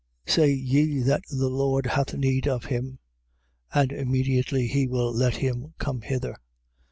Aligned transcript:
Say 0.25 0.51
ye 0.51 1.01
that 1.01 1.21
the 1.29 1.47
Lord 1.47 1.85
hath 1.85 2.15
need 2.15 2.47
of 2.47 2.65
him. 2.65 2.97
And 3.71 3.91
immediately 3.91 4.65
he 4.65 4.87
will 4.87 5.13
let 5.13 5.35
him 5.35 5.75
come 5.77 6.01
hither. 6.01 6.37